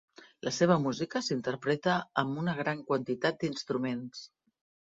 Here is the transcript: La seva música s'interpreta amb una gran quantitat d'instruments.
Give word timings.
La 0.45 0.51
seva 0.59 0.77
música 0.85 1.21
s'interpreta 1.27 1.99
amb 2.23 2.41
una 2.45 2.57
gran 2.63 2.83
quantitat 2.89 3.41
d'instruments. 3.45 4.27